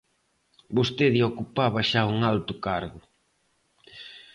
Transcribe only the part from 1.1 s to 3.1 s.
ocupaba xa un alto cargo.